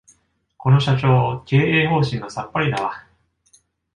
[0.57, 3.05] この社長、経営方針がさっぱりだわ